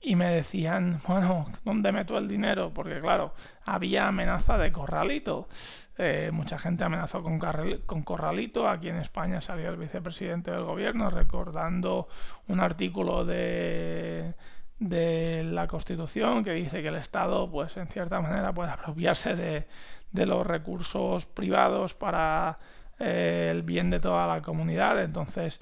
y 0.00 0.16
me 0.16 0.26
decían, 0.26 1.00
bueno, 1.08 1.46
¿dónde 1.64 1.90
meto 1.90 2.18
el 2.18 2.28
dinero? 2.28 2.72
Porque 2.72 3.00
claro, 3.00 3.34
había 3.64 4.06
amenaza 4.06 4.58
de 4.58 4.70
corralito. 4.70 5.48
Eh, 5.96 6.30
mucha 6.32 6.58
gente 6.58 6.84
amenazó 6.84 7.22
con, 7.22 7.38
con 7.86 8.02
corralito. 8.02 8.68
Aquí 8.68 8.88
en 8.88 8.96
España 8.96 9.40
salió 9.40 9.70
el 9.70 9.76
vicepresidente 9.78 10.50
del 10.50 10.64
gobierno 10.64 11.08
recordando 11.08 12.08
un 12.48 12.60
artículo 12.60 13.24
de, 13.24 14.34
de 14.78 15.44
la 15.44 15.66
Constitución 15.66 16.44
que 16.44 16.52
dice 16.52 16.82
que 16.82 16.88
el 16.88 16.96
Estado, 16.96 17.50
pues 17.50 17.76
en 17.76 17.86
cierta 17.86 18.20
manera, 18.20 18.52
puede 18.52 18.70
apropiarse 18.70 19.34
de, 19.34 19.66
de 20.12 20.26
los 20.26 20.46
recursos 20.46 21.26
privados 21.26 21.94
para 21.94 22.58
eh, 23.00 23.48
el 23.50 23.62
bien 23.62 23.90
de 23.90 24.00
toda 24.00 24.26
la 24.26 24.40
comunidad. 24.40 25.02
Entonces 25.02 25.60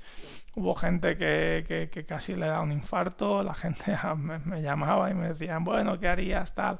hubo 0.54 0.74
gente 0.74 1.16
que, 1.16 1.88
que, 1.90 2.04
casi 2.04 2.34
le 2.34 2.46
da 2.46 2.60
un 2.60 2.72
infarto, 2.72 3.42
la 3.42 3.54
gente 3.54 3.96
me, 4.16 4.62
llamaba 4.62 5.10
y 5.10 5.14
me 5.14 5.28
decían, 5.28 5.64
bueno, 5.64 5.98
¿qué 5.98 6.08
harías? 6.08 6.54
Tal. 6.54 6.78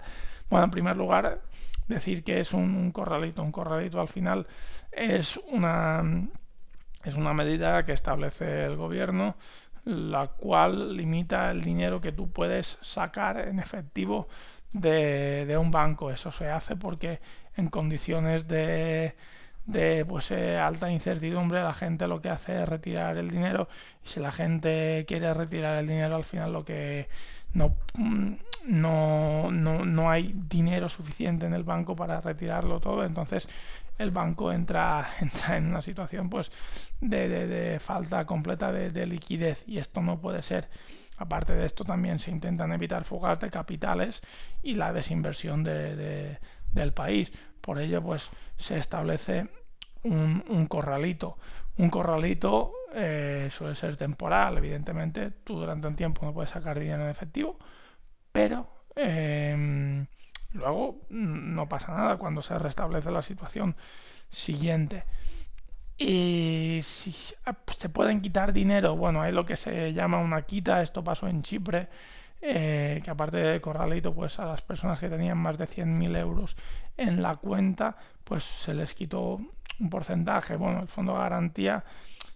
Bueno, 0.50 0.66
en 0.66 0.70
primer 0.70 0.96
lugar, 0.96 1.40
decir 1.88 2.22
que 2.22 2.40
es 2.40 2.52
un, 2.52 2.92
corralito. 2.92 3.42
Un 3.42 3.52
corralito 3.52 4.00
al 4.00 4.08
final 4.08 4.46
es 4.90 5.38
una, 5.50 6.02
es 7.04 7.14
una 7.14 7.32
medida 7.32 7.84
que 7.86 7.92
establece 7.92 8.66
el 8.66 8.76
gobierno 8.76 9.36
la 9.84 10.28
cual 10.28 10.96
limita 10.96 11.50
el 11.50 11.60
dinero 11.60 12.00
que 12.00 12.12
tú 12.12 12.30
puedes 12.30 12.78
sacar 12.82 13.48
en 13.48 13.58
efectivo 13.58 14.28
de, 14.72 15.56
un 15.58 15.70
banco. 15.70 16.10
Eso 16.10 16.30
se 16.30 16.48
hace 16.48 16.76
porque 16.76 17.20
en 17.56 17.68
condiciones 17.68 18.48
de, 18.48 19.14
de 19.66 20.04
pues 20.04 20.30
eh, 20.30 20.58
alta 20.58 20.90
incertidumbre 20.90 21.62
la 21.62 21.74
gente 21.74 22.06
lo 22.06 22.20
que 22.20 22.30
hace 22.30 22.62
es 22.62 22.68
retirar 22.68 23.16
el 23.16 23.30
dinero 23.30 23.68
y 24.04 24.08
si 24.08 24.20
la 24.20 24.32
gente 24.32 25.04
quiere 25.06 25.34
retirar 25.34 25.78
el 25.78 25.86
dinero 25.86 26.16
al 26.16 26.24
final 26.24 26.52
lo 26.52 26.64
que 26.64 27.08
no, 27.52 27.76
no, 28.66 29.50
no, 29.50 29.85
no 29.85 30.11
hay 30.11 30.35
dinero 30.49 30.88
suficiente 30.88 31.47
en 31.47 31.54
el 31.54 31.64
banco 31.64 31.97
para 31.97 32.21
retirarlo 32.21 32.81
todo 32.81 33.04
entonces 33.04 33.49
el 33.99 34.11
banco 34.11 34.52
entra, 34.52 35.09
entra 35.21 35.57
en 35.57 35.66
una 35.66 35.83
situación 35.83 36.31
pues 36.31 36.50
de, 37.00 37.28
de, 37.28 37.81
falta 37.81 38.25
completa 38.25 38.73
de, 38.73 38.90
de, 38.90 39.07
liquidez 39.07 39.64
y 39.66 39.78
esto 39.78 40.00
no 40.00 40.21
puede 40.21 40.42
ser 40.42 40.69
aparte 41.23 41.54
de 41.54 41.64
esto 41.64 41.85
también 41.85 42.19
se 42.19 42.31
intentan 42.31 42.73
evitar 42.73 43.04
fugas 43.04 43.40
de 43.40 43.50
capitales 43.50 44.21
y 44.62 44.75
la 44.75 44.92
desinversión 44.92 45.62
de, 45.62 46.38
del 46.73 46.92
país. 46.92 47.33
Por 47.61 47.78
ello, 47.78 48.02
pues 48.02 48.31
se 48.57 48.78
establece 48.78 49.49
un, 50.02 50.66
corralito. 50.69 51.38
Un 51.78 51.90
corralito 51.90 52.73
eh, 52.95 53.49
suele 53.50 53.75
ser 53.75 53.97
temporal, 53.97 54.59
evidentemente. 54.59 55.31
Tú 55.31 55.59
durante 55.61 55.87
un 55.87 55.97
tiempo 55.97 56.26
no 56.26 56.35
puedes 56.35 56.50
sacar 56.50 56.78
dinero 56.78 57.04
en 57.04 57.11
efectivo, 57.11 57.57
pero 58.32 58.68
em, 58.96 60.06
luego 60.52 61.00
no 61.10 61.68
pasa 61.68 61.94
nada 61.94 62.16
cuando 62.16 62.42
se 62.42 62.58
restablece 62.58 63.10
la 63.10 63.22
situación 63.22 63.76
siguiente. 64.28 65.04
Y 65.98 66.80
si 66.82 67.12
se 67.12 67.88
pueden 67.88 68.20
quitar 68.20 68.52
dinero, 68.52 68.96
bueno, 68.96 69.22
hay 69.22 69.32
lo 69.32 69.44
que 69.46 69.56
se 69.56 69.92
llama 69.92 70.18
una 70.18 70.42
quita, 70.42 70.82
esto 70.82 71.04
pasó 71.04 71.28
en 71.28 71.42
Chipre, 71.42 71.88
eh, 72.40 73.00
que 73.04 73.10
aparte 73.10 73.36
de 73.36 73.60
corralito, 73.60 74.12
pues 74.12 74.38
a 74.40 74.46
las 74.46 74.62
personas 74.62 74.98
que 74.98 75.08
tenían 75.08 75.38
más 75.38 75.58
de 75.58 75.66
100.000 75.66 76.16
euros 76.16 76.56
en 76.96 77.22
la 77.22 77.36
cuenta, 77.36 77.96
pues 78.24 78.42
se 78.42 78.74
les 78.74 78.94
quitó 78.94 79.40
un 79.78 79.90
porcentaje. 79.90 80.56
Bueno, 80.56 80.82
el 80.82 80.88
fondo 80.88 81.12
de 81.12 81.18
garantía 81.20 81.84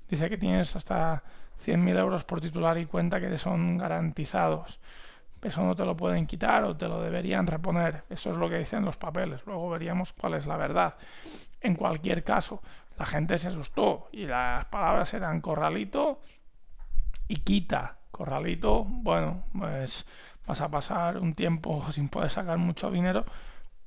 dice 0.08 0.28
que 0.28 0.38
tienes 0.38 0.76
hasta 0.76 1.24
100.000 1.58 1.98
euros 1.98 2.24
por 2.24 2.40
titular 2.40 2.78
y 2.78 2.86
cuenta 2.86 3.20
que 3.20 3.36
son 3.38 3.78
garantizados. 3.78 4.78
Eso 5.46 5.62
no 5.62 5.76
te 5.76 5.84
lo 5.84 5.96
pueden 5.96 6.26
quitar 6.26 6.64
o 6.64 6.76
te 6.76 6.88
lo 6.88 7.00
deberían 7.00 7.46
reponer. 7.46 8.02
Eso 8.10 8.32
es 8.32 8.36
lo 8.36 8.50
que 8.50 8.58
dicen 8.58 8.84
los 8.84 8.96
papeles. 8.96 9.46
Luego 9.46 9.70
veríamos 9.70 10.12
cuál 10.12 10.34
es 10.34 10.46
la 10.46 10.56
verdad. 10.56 10.96
En 11.60 11.76
cualquier 11.76 12.24
caso, 12.24 12.60
la 12.98 13.06
gente 13.06 13.38
se 13.38 13.48
asustó 13.48 14.08
y 14.10 14.26
las 14.26 14.64
palabras 14.66 15.14
eran 15.14 15.40
corralito 15.40 16.20
y 17.28 17.36
quita 17.36 17.96
corralito, 18.10 18.84
bueno, 18.84 19.44
pues 19.56 20.06
vas 20.46 20.60
a 20.62 20.70
pasar 20.70 21.18
un 21.18 21.34
tiempo 21.34 21.84
sin 21.92 22.08
poder 22.08 22.30
sacar 22.30 22.56
mucho 22.56 22.90
dinero, 22.90 23.24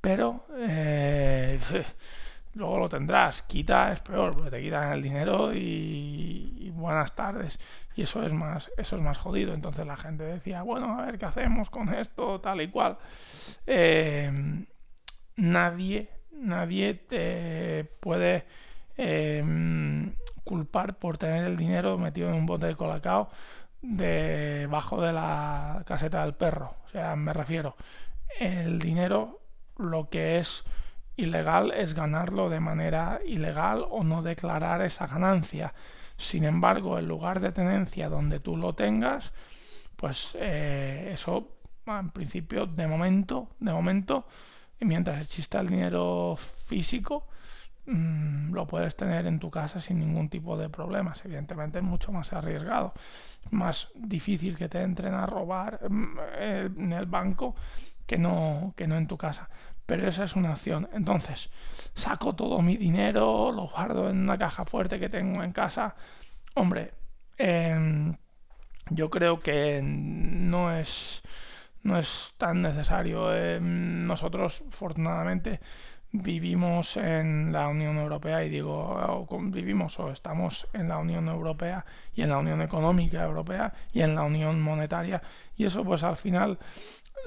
pero 0.00 0.46
eh, 0.56 1.58
luego 2.54 2.78
lo 2.78 2.88
tendrás. 2.88 3.42
Quita 3.42 3.92
es 3.92 4.00
peor, 4.00 4.34
porque 4.34 4.50
te 4.50 4.62
quitan 4.62 4.92
el 4.92 5.02
dinero 5.02 5.52
y, 5.54 6.70
buenas 6.74 7.14
tardes. 7.14 7.60
Y 7.94 8.02
eso 8.02 8.22
es 8.24 8.32
más, 8.32 8.70
eso 8.76 8.96
es 8.96 9.02
más 9.02 9.18
jodido. 9.18 9.52
Entonces 9.54 9.86
la 9.86 9.96
gente 9.96 10.24
decía, 10.24 10.62
bueno, 10.62 10.98
a 10.98 11.06
ver 11.06 11.18
qué 11.18 11.26
hacemos 11.26 11.70
con 11.70 11.92
esto, 11.94 12.40
tal 12.40 12.60
y 12.62 12.68
cual. 12.70 12.98
Eh, 13.66 14.32
nadie, 15.36 16.08
nadie 16.32 16.94
te 16.94 17.84
puede 18.00 18.46
eh, 18.96 19.44
culpar 20.44 20.98
por 20.98 21.18
tener 21.18 21.44
el 21.44 21.56
dinero 21.56 21.98
metido 21.98 22.28
en 22.28 22.34
un 22.34 22.46
bote 22.46 22.66
de 22.66 22.76
colacao 22.76 23.30
debajo 23.82 25.00
de 25.00 25.12
la 25.12 25.82
caseta 25.86 26.22
del 26.22 26.34
perro. 26.34 26.76
O 26.86 26.88
sea, 26.88 27.16
me 27.16 27.32
refiero, 27.32 27.76
el 28.38 28.78
dinero 28.78 29.40
lo 29.76 30.08
que 30.10 30.38
es 30.38 30.64
ilegal 31.22 31.72
es 31.72 31.94
ganarlo 31.94 32.48
de 32.48 32.60
manera 32.60 33.20
ilegal 33.24 33.86
o 33.88 34.04
no 34.04 34.22
declarar 34.22 34.82
esa 34.82 35.06
ganancia. 35.06 35.74
Sin 36.16 36.44
embargo, 36.44 36.98
el 36.98 37.06
lugar 37.06 37.40
de 37.40 37.52
tenencia 37.52 38.08
donde 38.08 38.40
tú 38.40 38.56
lo 38.56 38.74
tengas, 38.74 39.32
pues 39.96 40.36
eh, 40.40 41.10
eso 41.14 41.56
en 41.86 42.10
principio 42.10 42.66
de 42.66 42.86
momento, 42.86 43.48
de 43.58 43.72
momento 43.72 44.26
mientras 44.80 45.20
exista 45.20 45.60
el 45.60 45.68
dinero 45.68 46.36
físico, 46.36 47.26
mm, 47.86 48.52
lo 48.52 48.66
puedes 48.66 48.96
tener 48.96 49.26
en 49.26 49.38
tu 49.38 49.50
casa 49.50 49.80
sin 49.80 49.98
ningún 50.00 50.28
tipo 50.28 50.56
de 50.56 50.68
problemas. 50.68 51.24
Evidentemente 51.24 51.78
es 51.78 51.84
mucho 51.84 52.12
más 52.12 52.32
arriesgado, 52.32 52.92
más 53.50 53.90
difícil 53.94 54.56
que 54.56 54.68
te 54.68 54.82
entren 54.82 55.14
a 55.14 55.26
robar 55.26 55.80
mm, 55.90 56.18
en 56.38 56.92
el 56.92 57.06
banco 57.06 57.54
que 58.06 58.18
no, 58.18 58.74
que 58.76 58.86
no 58.86 58.96
en 58.96 59.06
tu 59.06 59.16
casa. 59.16 59.48
Pero 59.90 60.06
esa 60.06 60.22
es 60.22 60.36
una 60.36 60.52
opción. 60.52 60.88
Entonces, 60.92 61.50
saco 61.96 62.32
todo 62.36 62.62
mi 62.62 62.76
dinero, 62.76 63.50
lo 63.50 63.66
guardo 63.66 64.08
en 64.08 64.18
una 64.20 64.38
caja 64.38 64.64
fuerte 64.64 65.00
que 65.00 65.08
tengo 65.08 65.42
en 65.42 65.50
casa. 65.50 65.96
Hombre, 66.54 66.92
em, 67.36 68.14
yo 68.90 69.10
creo 69.10 69.40
que 69.40 69.80
no 69.82 70.72
es 70.72 71.22
no 71.82 71.98
es 71.98 72.34
tan 72.38 72.62
necesario. 72.62 73.34
Eh, 73.34 73.58
nosotros, 73.60 74.62
afortunadamente, 74.68 75.58
vivimos 76.12 76.96
en 76.96 77.52
la 77.52 77.66
Unión 77.66 77.96
Europea 77.98 78.44
y 78.44 78.48
digo, 78.48 79.26
vivimos 79.50 79.98
o 79.98 80.12
estamos 80.12 80.68
en 80.72 80.88
la 80.88 80.98
Unión 80.98 81.28
Europea 81.28 81.84
y 82.14 82.22
en 82.22 82.30
la 82.30 82.38
Unión 82.38 82.62
Económica 82.62 83.24
Europea 83.24 83.72
y 83.92 84.02
en 84.02 84.14
la 84.14 84.22
Unión 84.22 84.60
Monetaria 84.60 85.20
y 85.56 85.64
eso 85.64 85.84
pues 85.84 86.02
al 86.02 86.16
final 86.16 86.58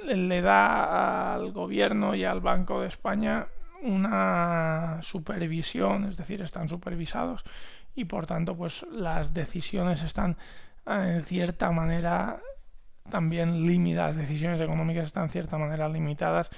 le 0.05 0.41
da 0.41 1.33
al 1.33 1.51
gobierno 1.51 2.15
y 2.15 2.23
al 2.23 2.41
Banco 2.41 2.81
de 2.81 2.88
España 2.88 3.47
una 3.81 5.00
supervisión, 5.01 6.05
es 6.05 6.17
decir, 6.17 6.41
están 6.41 6.69
supervisados 6.69 7.43
y 7.95 8.05
por 8.05 8.25
tanto 8.25 8.55
pues 8.55 8.85
las 8.91 9.33
decisiones 9.33 10.01
están 10.03 10.38
en 10.85 11.23
cierta 11.23 11.71
manera 11.71 12.39
también 13.09 13.67
limitadas, 13.67 14.15
decisiones 14.15 14.62
económicas 14.62 15.05
están 15.05 15.23
en 15.23 15.29
cierta 15.29 15.57
manera 15.57 15.89
limitadas 15.89 16.50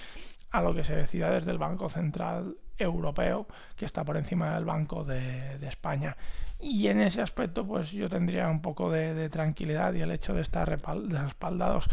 a 0.51 0.61
lo 0.61 0.73
que 0.73 0.83
se 0.83 0.95
decida 0.95 1.31
desde 1.31 1.51
el 1.51 1.57
Banco 1.57 1.89
Central 1.89 2.55
Europeo, 2.77 3.47
que 3.75 3.85
está 3.85 4.03
por 4.03 4.17
encima 4.17 4.53
del 4.53 4.65
Banco 4.65 5.03
de, 5.03 5.55
España. 5.67 6.15
Y 6.59 6.87
en 6.87 7.01
ese 7.01 7.21
aspecto, 7.21 7.65
pues 7.65 7.91
yo 7.91 8.09
tendría 8.09 8.47
un 8.47 8.61
poco 8.61 8.91
de, 8.91 9.29
tranquilidad 9.29 9.93
y 9.93 10.01
el 10.01 10.11
hecho 10.11 10.33
de 10.33 10.41
estar 10.41 10.69
respaldados 10.69 11.89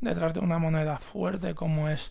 detrás 0.00 0.34
de 0.34 0.40
una 0.40 0.58
moneda 0.58 0.98
fuerte 0.98 1.54
como 1.54 1.88
es 1.88 2.10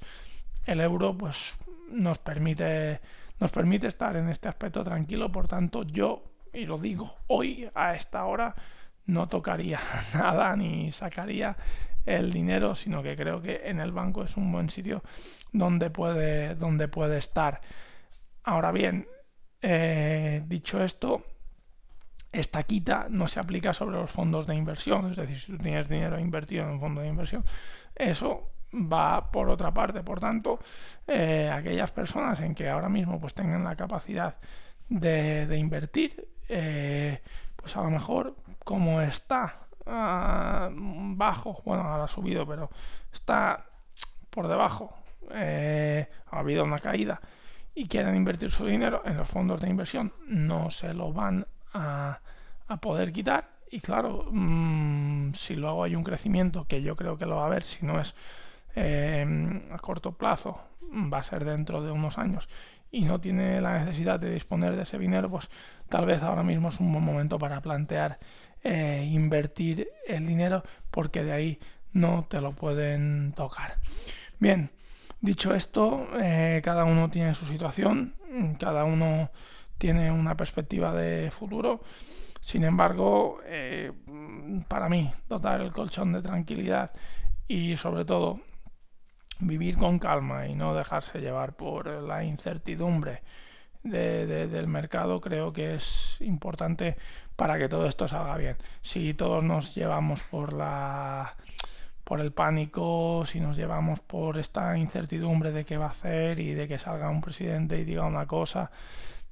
el 0.65 0.81
euro, 0.81 1.17
pues 1.17 1.53
nos 1.89 2.17
permite, 2.17 2.99
nos 3.39 3.51
permite 3.51 3.87
estar 3.87 4.15
en 4.15 4.29
este 4.29 4.47
aspecto 4.47 4.83
tranquilo. 4.83 5.31
Por 5.31 5.47
tanto, 5.47 5.83
yo, 5.83 6.23
y 6.53 6.65
lo 6.65 6.77
digo 6.77 7.15
hoy 7.27 7.69
a 7.75 7.93
esta 7.93 8.25
hora, 8.25 8.55
no 9.05 9.27
tocaría 9.27 9.79
nada 10.13 10.55
ni 10.55 10.91
sacaría 10.91 11.55
el 12.05 12.31
dinero, 12.31 12.75
sino 12.75 13.01
que 13.01 13.15
creo 13.15 13.41
que 13.41 13.61
en 13.65 13.79
el 13.79 13.91
banco 13.91 14.23
es 14.23 14.35
un 14.37 14.51
buen 14.51 14.69
sitio 14.69 15.03
donde 15.51 15.89
puede, 15.89 16.55
donde 16.55 16.87
puede 16.87 17.17
estar. 17.17 17.61
Ahora 18.43 18.71
bien, 18.71 19.05
eh, 19.61 20.43
dicho 20.47 20.83
esto, 20.83 21.23
esta 22.33 22.63
quita 22.63 23.05
no 23.09 23.27
se 23.27 23.39
aplica 23.39 23.73
sobre 23.73 23.97
los 23.97 24.11
fondos 24.11 24.47
de 24.47 24.55
inversión, 24.55 25.09
es 25.11 25.15
decir, 25.15 25.39
si 25.39 25.51
tú 25.51 25.59
tienes 25.59 25.87
dinero 25.87 26.19
invertido 26.19 26.63
en 26.63 26.71
un 26.71 26.79
fondo 26.79 27.01
de 27.01 27.07
inversión, 27.07 27.45
eso 27.95 28.49
va 28.73 29.31
por 29.31 29.49
otra 29.49 29.71
parte. 29.71 30.01
Por 30.01 30.19
tanto, 30.19 30.59
eh, 31.07 31.49
aquellas 31.53 31.91
personas 31.91 32.39
en 32.41 32.55
que 32.55 32.67
ahora 32.69 32.89
mismo 32.89 33.21
pues 33.21 33.35
tengan 33.35 33.63
la 33.63 33.75
capacidad 33.75 34.35
de, 34.89 35.57
invertir, 35.57 36.27
eh, 36.49 37.21
pues 37.55 37.77
a 37.77 37.83
lo 37.83 37.91
mejor 37.91 38.35
como 38.63 38.99
está 39.01 39.67
ah, 39.85 40.69
bajo, 40.73 41.61
bueno, 41.65 41.83
ahora 41.83 42.05
ha 42.05 42.07
subido, 42.07 42.47
pero 42.47 42.69
está 43.11 43.63
por 44.31 44.47
debajo, 44.47 44.95
eh, 45.31 46.09
ha 46.31 46.39
habido 46.39 46.63
una 46.63 46.79
caída 46.79 47.21
y 47.75 47.87
quieren 47.87 48.15
invertir 48.15 48.49
su 48.49 48.65
dinero 48.65 49.03
en 49.05 49.17
los 49.17 49.29
fondos 49.29 49.61
de 49.61 49.69
inversión, 49.69 50.13
no 50.27 50.71
se 50.71 50.93
lo 50.95 51.13
van 51.13 51.45
a, 51.73 52.19
poder 52.81 53.11
quitar. 53.11 53.49
Y 53.69 53.79
claro, 53.81 54.27
mm, 54.31 55.33
si 55.33 55.55
luego 55.55 55.83
hay 55.83 55.95
un 55.95 56.03
crecimiento, 56.03 56.65
que 56.67 56.81
yo 56.81 56.95
creo 56.95 57.17
que 57.17 57.25
lo 57.25 57.37
va 57.37 57.43
a 57.43 57.47
haber, 57.47 57.63
si 57.63 57.85
no 57.85 57.99
es 57.99 58.15
eh, 58.75 59.61
a 59.71 59.77
corto 59.77 60.11
plazo, 60.13 60.59
va 60.91 61.19
a 61.19 61.23
ser 61.23 61.45
dentro 61.45 61.81
de 61.83 61.91
unos 61.91 62.17
años, 62.17 62.47
y 62.91 63.01
no 63.01 63.19
tiene 63.19 63.59
la 63.61 63.79
necesidad 63.79 64.19
de 64.19 64.31
disponer 64.31 64.75
de 64.75 64.83
ese 64.83 64.99
dinero, 64.99 65.29
pues 65.29 65.49
tal 65.89 66.05
vez 66.05 66.21
ahora 66.23 66.43
mismo 66.43 66.69
es 66.69 66.79
un 66.79 66.91
buen 66.91 67.03
momento 67.03 67.39
para 67.39 67.61
plantear 67.61 68.19
eh, 68.63 69.09
invertir 69.11 69.89
el 70.07 70.25
dinero 70.25 70.63
porque 70.89 71.23
de 71.23 71.33
ahí 71.33 71.59
no 71.91 72.25
te 72.29 72.39
lo 72.39 72.53
pueden 72.53 73.33
tocar. 73.33 73.77
Bien, 74.39 74.69
dicho 75.21 75.53
esto, 75.55 76.07
eh, 76.21 76.61
cada 76.63 76.85
uno 76.85 77.09
tiene 77.09 77.33
su 77.33 77.45
situación, 77.45 78.15
cada 78.59 78.85
uno 78.85 79.31
tiene 79.83 80.09
una 80.09 80.37
perspectiva 80.37 80.93
de 80.93 81.29
futuro. 81.29 81.81
Sin 82.39 82.63
embargo, 82.63 83.41
eh, 83.43 83.91
para 84.69 84.87
mí, 84.87 85.11
dotar 85.27 85.59
el 85.59 85.73
colchón 85.73 86.13
de 86.13 86.21
tranquilidad 86.21 86.91
y 87.49 87.75
sobre 87.75 88.05
todo 88.05 88.39
vivir 89.39 89.75
con 89.75 89.99
calma 89.99 90.47
y 90.47 90.55
no 90.55 90.73
dejarse 90.73 91.19
llevar 91.19 91.57
por 91.57 91.87
la 91.87 92.23
incertidumbre 92.23 93.23
del 93.83 94.67
mercado 94.67 95.19
creo 95.19 95.51
que 95.51 95.75
es 95.75 96.15
importante 96.21 96.95
para 97.35 97.57
que 97.57 97.67
todo 97.67 97.85
esto 97.85 98.07
salga 98.07 98.37
bien. 98.37 98.55
Si 98.81 99.13
todos 99.13 99.43
nos 99.43 99.75
llevamos 99.75 100.21
por 100.31 100.53
la 100.53 101.35
por 102.05 102.21
el 102.21 102.31
pánico, 102.31 103.25
si 103.25 103.41
nos 103.41 103.57
llevamos 103.57 103.99
por 103.99 104.37
esta 104.37 104.77
incertidumbre 104.77 105.51
de 105.51 105.65
qué 105.65 105.77
va 105.77 105.87
a 105.87 105.89
hacer 105.89 106.39
y 106.39 106.53
de 106.53 106.69
que 106.69 106.77
salga 106.77 107.09
un 107.09 107.19
presidente 107.21 107.77
y 107.79 107.83
diga 107.83 108.05
una 108.05 108.27
cosa, 108.27 108.71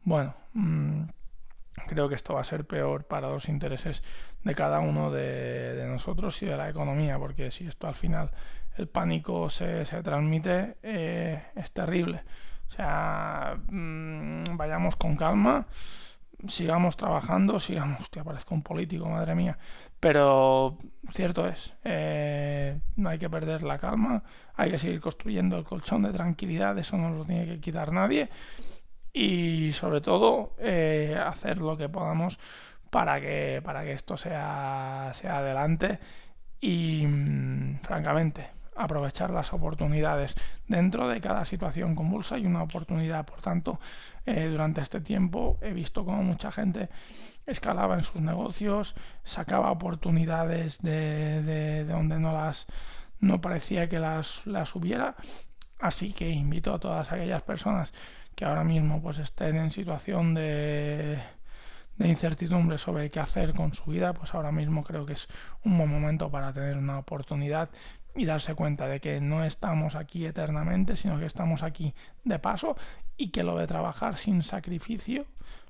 bueno, 0.03 0.33
mm, 0.53 1.03
creo 1.87 2.09
que 2.09 2.15
esto 2.15 2.33
va 2.33 2.41
a 2.41 2.45
ser 2.45 2.65
peor 2.65 3.05
para 3.05 3.29
los 3.29 3.47
intereses 3.49 4.03
de 4.43 4.55
cada 4.55 4.79
uno 4.79 5.11
de, 5.11 5.85
nosotros 5.87 6.41
y 6.41 6.45
de 6.45 6.57
la 6.57 6.69
economía, 6.69 7.17
porque 7.17 7.51
si 7.51 7.67
esto 7.67 7.87
al 7.87 7.95
final 7.95 8.31
el 8.77 8.87
pánico 8.87 9.49
se, 9.49 9.85
se 9.85 10.01
transmite, 10.01 10.77
eh, 10.83 11.43
es 11.55 11.71
terrible. 11.71 12.23
O 12.69 12.73
sea, 12.73 13.57
mm, 13.67 14.55
vayamos 14.55 14.95
con 14.95 15.17
calma, 15.17 15.67
sigamos 16.47 16.97
trabajando, 16.97 17.59
sigamos, 17.59 17.99
hostia, 18.01 18.23
parezco 18.23 18.55
un 18.55 18.63
político, 18.63 19.09
madre 19.09 19.35
mía, 19.35 19.57
pero 19.99 20.77
cierto 21.11 21.47
es, 21.47 21.73
eh, 21.83 22.79
no 22.95 23.09
hay 23.09 23.19
que 23.19 23.29
perder 23.29 23.63
la 23.63 23.77
calma, 23.77 24.23
hay 24.55 24.71
que 24.71 24.77
seguir 24.77 25.01
construyendo 25.01 25.57
el 25.57 25.63
colchón 25.63 26.03
de 26.03 26.11
tranquilidad, 26.11 26.77
eso 26.77 26.97
no 26.97 27.09
lo 27.11 27.25
tiene 27.25 27.45
que 27.45 27.59
quitar 27.59 27.91
nadie, 27.91 28.29
y 29.13 29.71
sobre 29.73 30.01
todo 30.01 30.55
eh, 30.59 31.17
hacer 31.23 31.61
lo 31.61 31.77
que 31.77 31.89
podamos 31.89 32.39
para 32.89 33.19
que, 33.21 33.61
para 33.63 33.83
que 33.83 33.93
esto 33.93 34.17
sea, 34.17 35.11
sea 35.13 35.37
adelante 35.37 35.99
y, 36.59 37.05
mm, 37.07 37.79
francamente, 37.79 38.49
aprovechar 38.75 39.31
las 39.31 39.53
oportunidades 39.53 40.35
dentro 40.67 41.07
de 41.07 41.21
cada 41.21 41.45
situación 41.45 41.95
convulsa 41.95 42.37
y 42.37 42.45
una 42.45 42.63
oportunidad. 42.63 43.25
Por 43.25 43.41
tanto, 43.41 43.79
eh, 44.25 44.47
durante 44.47 44.81
este 44.81 45.01
tiempo 45.01 45.57
he 45.61 45.73
visto 45.73 46.05
como 46.05 46.23
mucha 46.23 46.51
gente 46.51 46.89
escalaba 47.45 47.95
en 47.95 48.03
sus 48.03 48.21
negocios, 48.21 48.95
sacaba 49.23 49.71
oportunidades 49.71 50.81
de, 50.81 51.85
donde 51.85 52.19
no 52.19 52.33
las 52.33 52.67
no 53.19 53.39
parecía 53.39 53.87
que 53.87 53.99
las, 53.99 54.45
las 54.47 54.75
hubiera. 54.75 55.15
Así 55.79 56.13
que 56.13 56.29
invito 56.29 56.73
a 56.73 56.79
todas 56.79 57.11
aquellas 57.11 57.43
personas 57.43 57.93
que 58.35 58.45
ahora 58.45 58.63
mismo 58.63 59.01
pues 59.01 59.19
estén 59.19 59.57
en 59.57 59.71
situación 59.71 60.33
de 60.33 61.19
de 62.01 62.07
incertidumbre 62.07 62.77
sobre 62.77 63.09
qué 63.09 63.19
hacer 63.19 63.53
con 63.53 63.73
su 63.73 63.91
vida, 63.91 64.13
pues 64.13 64.33
ahora 64.33 64.51
mismo 64.51 64.83
creo 64.83 65.05
que 65.05 65.13
es 65.13 65.27
un 65.63 65.77
buen 65.77 65.89
momento 65.89 66.29
para 66.29 66.51
tener 66.51 66.77
una 66.77 66.99
oportunidad 66.99 67.69
y 68.15 68.25
darse 68.25 68.55
cuenta 68.55 68.87
de 68.87 68.99
que 68.99 69.21
no 69.21 69.43
estamos 69.43 69.95
aquí 69.95 70.25
eternamente, 70.25 70.97
sino 70.97 71.19
que 71.19 71.25
estamos 71.25 71.63
aquí 71.63 71.93
de 72.23 72.39
paso 72.39 72.75
y 73.17 73.29
que 73.29 73.43
lo 73.43 73.57
de 73.57 73.67
trabajar 73.67 74.17
sin 74.17 74.43
sacrificio, 74.43 75.25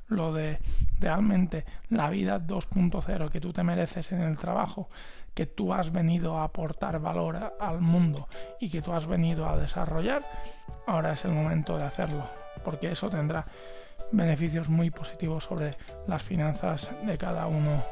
lo 0.07 0.33
de 0.33 0.59
realmente 0.99 1.65
la 1.89 2.09
vida 2.09 2.39
2.0 2.39 3.29
que 3.29 3.41
tú 3.41 3.53
te 3.53 3.63
mereces 3.63 4.11
en 4.11 4.21
el 4.21 4.37
trabajo, 4.37 4.89
que 5.33 5.45
tú 5.45 5.73
has 5.73 5.91
venido 5.91 6.37
a 6.37 6.45
aportar 6.45 6.99
valor 6.99 7.55
al 7.59 7.81
mundo 7.81 8.27
y 8.59 8.69
que 8.69 8.81
tú 8.81 8.91
has 8.93 9.05
venido 9.05 9.47
a 9.47 9.57
desarrollar, 9.57 10.23
ahora 10.87 11.13
es 11.13 11.23
el 11.25 11.31
momento 11.31 11.77
de 11.77 11.83
hacerlo, 11.83 12.27
porque 12.63 12.91
eso 12.91 13.09
tendrá 13.09 13.45
beneficios 14.11 14.69
muy 14.69 14.89
positivos 14.89 15.43
sobre 15.43 15.71
las 16.07 16.21
finanzas 16.21 16.89
de 17.03 17.17
cada 17.17 17.47
uno 17.47 17.83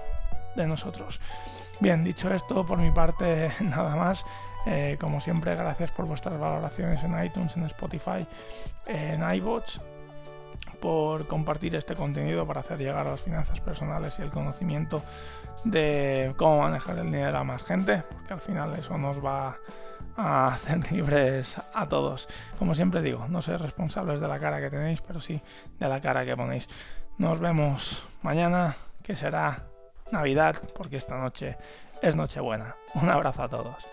de 0.55 0.67
nosotros. 0.67 1.19
Bien, 1.79 2.03
dicho 2.03 2.33
esto, 2.33 2.65
por 2.65 2.77
mi 2.77 2.91
parte 2.91 3.51
nada 3.61 3.95
más. 3.95 4.25
Eh, 4.65 4.97
como 4.99 5.21
siempre, 5.21 5.55
gracias 5.55 5.89
por 5.91 6.05
vuestras 6.05 6.37
valoraciones 6.37 7.01
en 7.03 7.23
iTunes, 7.23 7.55
en 7.55 7.63
Spotify, 7.63 8.27
en 8.87 9.23
iBots. 9.35 9.79
Por 10.79 11.27
compartir 11.27 11.75
este 11.75 11.95
contenido 11.95 12.45
para 12.47 12.61
hacer 12.61 12.77
llegar 12.77 13.05
las 13.05 13.21
finanzas 13.21 13.59
personales 13.59 14.17
y 14.19 14.21
el 14.21 14.29
conocimiento 14.29 15.03
de 15.63 16.33
cómo 16.37 16.61
manejar 16.61 16.97
el 16.99 17.05
dinero 17.05 17.37
a 17.37 17.43
más 17.43 17.63
gente, 17.63 18.03
que 18.27 18.33
al 18.33 18.41
final 18.41 18.73
eso 18.73 18.97
nos 18.97 19.23
va 19.23 19.55
a 20.15 20.53
hacer 20.53 20.91
libres 20.91 21.61
a 21.73 21.85
todos. 21.87 22.27
Como 22.57 22.75
siempre 22.75 23.01
digo, 23.01 23.27
no 23.27 23.41
sois 23.41 23.59
responsables 23.59 24.21
de 24.21 24.27
la 24.27 24.39
cara 24.39 24.59
que 24.59 24.69
tenéis, 24.69 25.01
pero 25.01 25.21
sí 25.21 25.41
de 25.79 25.89
la 25.89 25.99
cara 25.99 26.25
que 26.25 26.35
ponéis. 26.35 26.67
Nos 27.17 27.39
vemos 27.39 28.03
mañana, 28.21 28.75
que 29.03 29.15
será 29.15 29.65
Navidad, 30.11 30.55
porque 30.75 30.97
esta 30.97 31.17
noche 31.17 31.57
es 32.01 32.15
Nochebuena. 32.15 32.75
Un 32.95 33.09
abrazo 33.09 33.43
a 33.43 33.49
todos. 33.49 33.85